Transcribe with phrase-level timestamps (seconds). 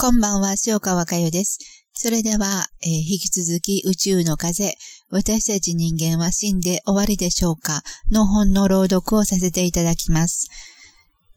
[0.00, 1.58] こんばんは、塩川佳代です。
[1.92, 4.76] それでは、えー、引き続き宇宙の風、
[5.10, 10.46] 私たち人間は死んで終わりでしょうかの本の朗読をさせていただきます。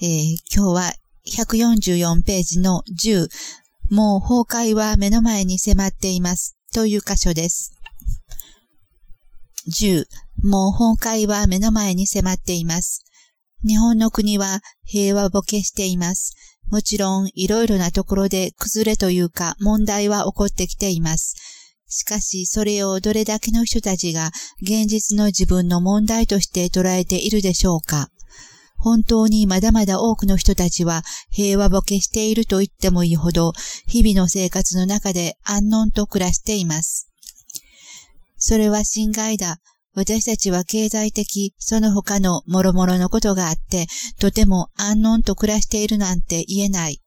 [0.00, 0.92] えー、今日は
[1.26, 3.28] 144ページの10、
[3.90, 7.74] もう崩壊は目の前に迫っていますという箇所です。
[9.68, 10.06] 10、
[10.42, 13.04] もう崩壊は目の前に迫っています。
[13.66, 16.34] 日本の国は平和ボケしています。
[16.70, 21.34] もちろん、いろいろなところで崩れというか問題は起こってきています。
[21.88, 28.08] しかし、それをどれだけの人たちが現実の自分の問題として捉えているでしょうか
[28.76, 33.52] 本当にまだまだ多くの人たちは平和ボケしていると言ってもいいほど、
[33.86, 37.08] 日々の生活の中で安穏と暮らしています。
[38.36, 39.58] それは侵害だ。
[39.96, 43.86] 私たちは経済的、その他の諸々のことがあって、
[44.20, 47.00] とても安穏と暮らしているなんて言えない。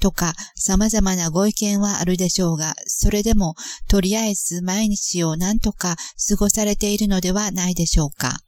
[0.00, 3.56] とか、様々なご意見はあるでしょうが、それでも、
[3.88, 5.96] とりあえず毎日を何とか
[6.28, 8.38] 過ごされているのではないでしょうか。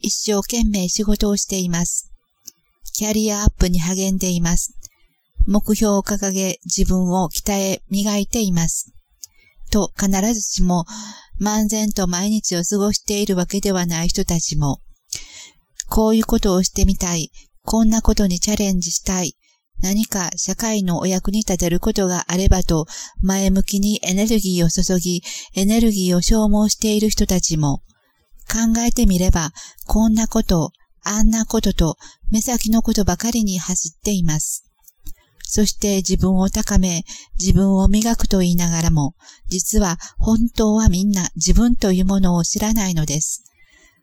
[0.00, 2.12] 一生懸命仕事をしています。
[2.92, 4.74] キャリアアップに励んでいます。
[5.46, 8.92] 目標を掲げ自分を鍛え磨いています。
[9.70, 10.84] と必ずしも
[11.40, 14.80] 漫然と毎日を過ごしているわけではない人たちも、
[15.88, 17.30] こういうことをしてみたい、
[17.62, 19.36] こんなことにチャレンジしたい、
[19.80, 22.86] 何か社会のお役に立てることがあればと
[23.20, 25.22] 前向きにエネルギーを注ぎ、
[25.54, 27.82] エネルギーを消耗している人たちも、
[28.46, 29.52] 考えてみれば、
[29.86, 31.96] こんなこと、あんなことと
[32.30, 34.64] 目先のことばかりに走っています。
[35.54, 37.04] そして自分を高め、
[37.38, 39.14] 自分を磨くと言いながらも、
[39.46, 43.44] 実は本当はみんな自分というものを知らないのです。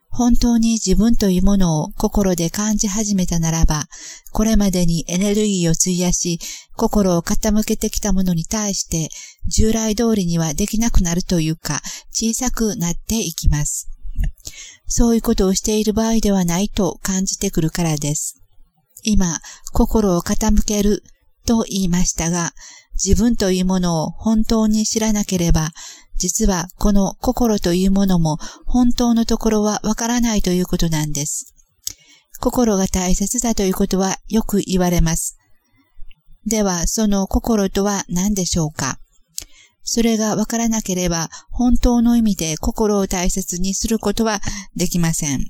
[0.08, 3.88] 本当に自分というものを心で感じ始めたならば、
[4.32, 6.40] これまでにエネルギーを費やし、
[6.78, 9.10] 心を傾けてきたものに対して、
[9.50, 11.82] 従来通りにはできなくなるというか、
[12.14, 13.90] 小さくなっていきます。
[14.88, 18.38] そういうことをしている場合ではないと感じてくるからです。
[19.04, 19.42] 今、
[19.74, 21.04] 心を傾ける
[21.46, 22.52] と言いましたが、
[23.04, 25.72] 自分というものを本当に知らなければ、
[26.18, 31.56] 実はこの心というものも本当のところはわからないということなんです。
[32.40, 35.38] 心が大切だということはよく言われます。
[36.46, 38.98] では、その心とは何でしょうか？
[39.84, 44.42] それがわからなければ、本当の意味で心を大切にすることは
[44.76, 45.48] できません。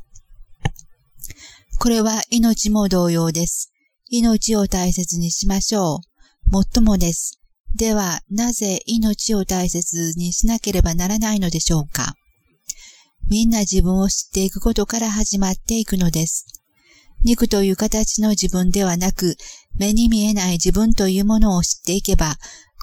[1.80, 3.71] これは命も同様です。
[4.14, 6.02] 命を大切にしましょ
[6.50, 6.52] う。
[6.52, 7.40] もっともです。
[7.78, 12.16] では、なぜ命を大切にしなければならないのでしょうか
[13.30, 16.46] みんな自分を知っていくことから始まっていくのです。
[17.24, 19.38] 肉という形の自分ではなく、
[19.78, 22.36] 目に見えない自分というものを知っていけば、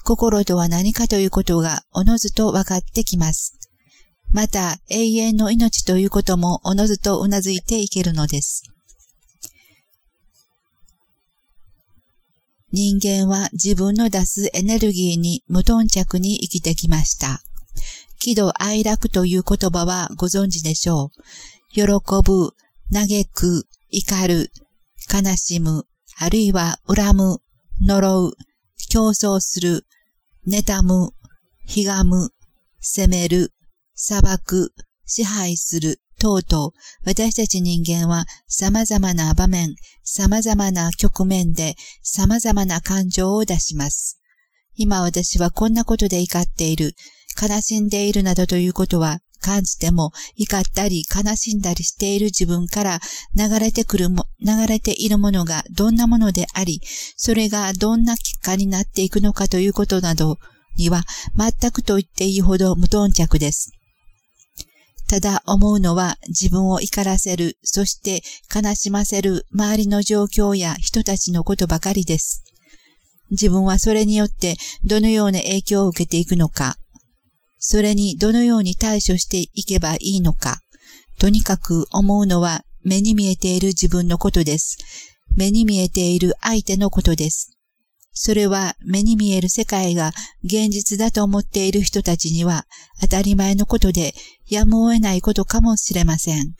[0.03, 3.53] 心とは何かということがおのずと分かってきます。
[4.31, 8.63] また、永遠の命ということもおのずとうなずいていけるのです。
[12.71, 17.41] 人間は自分の出すエネルギーに無頓着に生きてきました。
[18.19, 21.21] 喜怒哀楽という言葉はご存知でしょう。
[21.71, 21.83] 喜
[22.23, 22.53] ぶ、
[22.93, 24.51] 嘆く、怒る、
[25.11, 25.85] 悲しむ、
[26.17, 27.39] あるいは恨む、
[27.81, 28.33] 呪う、
[28.89, 29.85] 競争する、
[30.47, 31.11] 妬む、
[31.65, 32.31] ひがむ、
[32.79, 33.53] 責める、
[33.95, 34.73] 裁く、
[35.05, 44.19] 支配する、とうとう、私たち人間は様々な場面、様々な局面で様々な感情を出します。
[44.75, 46.93] 今私はこんなことで怒っている、
[47.41, 52.99] 悲しんでいるなどということは感じても怒ったり悲しんだりしている自分から
[53.35, 56.81] 流れてくるも、流れているものがどんなものであり、
[57.15, 60.37] それがどんな結果になっていくのかということなど
[60.77, 61.03] には
[61.37, 63.78] 全くと言っていいほど無頓着です。
[65.09, 68.21] ただ思うのは自分を怒らせる、そして
[68.53, 72.43] 悲しませる周りの状況や人たちのことばかりです。
[73.31, 76.75] 自分はそれによってどのような影響を受けていくのか、
[77.57, 80.59] それにどのように対処していけばいいのか、
[81.17, 84.77] とにかく思うのは目に見えている自分のことです。
[85.35, 87.58] 目に見えている相手のことです。
[88.21, 90.11] それは目に見える世界が
[90.43, 92.65] 現実だと思っている人たちには
[92.99, 94.13] 当たり前のことで
[94.45, 96.53] やむを得ないことかもしれません。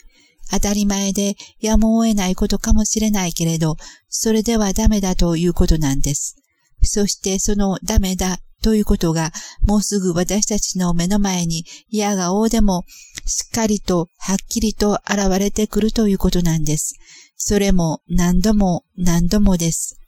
[0.49, 3.75] 当たり前でやむを得ないことかもしれないけれど、
[4.07, 6.37] それではダメだということなんです。
[6.81, 12.85] そしてそのダメだということがもうすぐ私たちの目の前に嫌がおうでも
[13.25, 16.95] しっかりとはっきりと現れてくるということなんです。
[17.35, 19.99] それも何度も何度もです。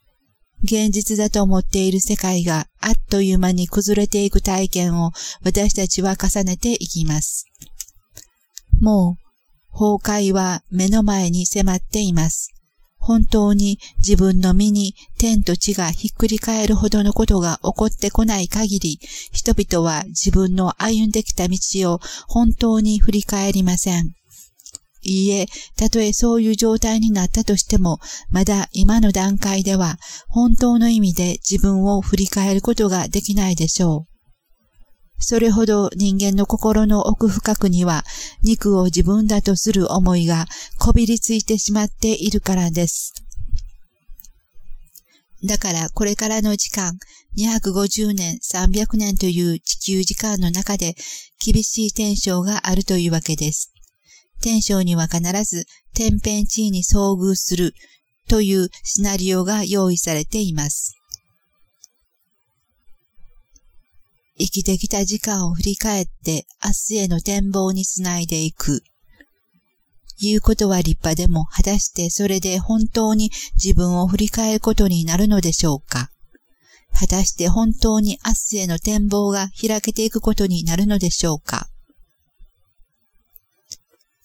[0.62, 5.10] 現実だと思っている世界があっという間に崩れていく体験を
[5.44, 7.46] 私たちは重ねていきます。
[8.80, 9.22] もう、
[9.72, 12.52] 崩壊は目の前に迫っています。
[13.02, 19.00] 本当に自分の身に天と地がひっくり返るほどのことが起こってこない限り、
[19.32, 21.58] 人々は自分の歩んできた道
[21.92, 24.14] を本当に振り返りません。
[25.02, 25.46] いいえ、
[25.76, 27.98] たとえそういう状態になったとしても、
[28.30, 34.12] まだ今の段階では本当の意味で自分を振り返ることができないでしょう。
[35.24, 38.04] それほど人間の心の奥深くには
[38.42, 40.46] 肉を自分だとする思いが
[40.80, 43.14] こびりついてしまっているからです。
[45.44, 46.98] だからこれからの時間、
[47.36, 50.94] 250年、300年という地球時間の中で
[51.44, 53.71] 厳しい天正があるというわけです。
[54.42, 57.74] 天正には必ず天変地異に遭遇する
[58.28, 60.96] というシナリオが用意されています。
[64.38, 68.82] 生きてきた時間を振り返って明日への展望につないでいく。
[70.20, 76.10] 言うことは立派でも果たしてそれで本当に自分を振り返ることになるのでしょうか
[76.92, 81.71] 果たして本当に明日への展望が開けていくことになるのでしょうか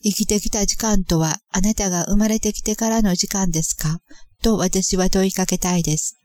[0.03, 3.99] 生きてきた時間とはあなたが生まれてきてからの時間ですか？
[4.43, 6.19] と私は問いかけたいです。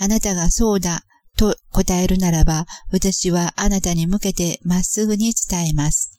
[0.00, 1.02] あなたがそうだ
[1.36, 6.18] と答えるならば、私はあなたに向けてまっすぐに伝えます。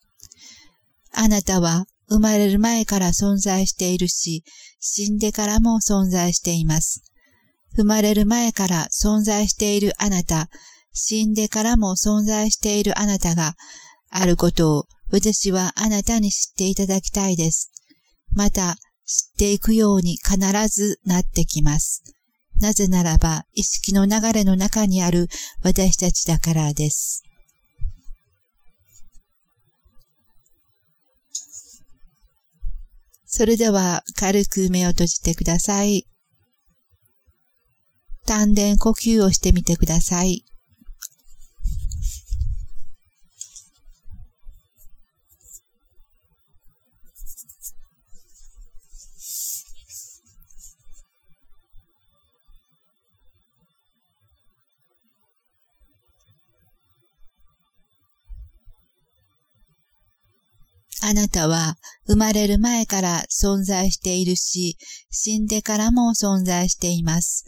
[1.12, 4.44] あなたは生まれる前から存在しているし、
[4.80, 7.04] 死んでからも存在しています。
[7.76, 10.50] 生まれる前から存在しているあなた、
[10.94, 13.56] 死んでからも存在しているあなたが、
[14.10, 17.71] あることを私はあなたに知っていただきたいです。
[18.33, 22.01] また、知っていくように必ずなってきます。
[22.60, 25.27] なぜならば意識の流れの中にある
[25.62, 27.21] 私たちだからです。
[33.27, 36.07] それでは軽く目を閉じてください。
[38.25, 40.44] 丹田呼吸をしてみてください。
[61.06, 61.76] あなたは
[62.08, 64.78] 生まれる前から存在しているし、
[65.12, 67.44] 死んでからも存在しています。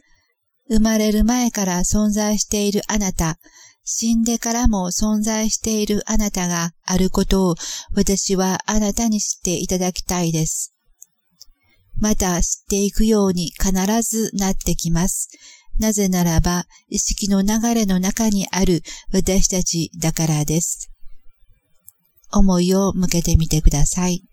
[0.69, 3.38] 生まれる前から存在しているあなた、
[3.86, 7.56] 死んでからも存在しているあなたがあることを
[7.94, 10.74] 私はあなたに知っていただきたいです。
[11.98, 15.30] また知っていくように必ずなってきます。
[15.80, 18.81] なぜならば意識の流れの中にある
[19.13, 20.92] 私たちだからです。
[22.36, 24.24] 思いを向けてみてください。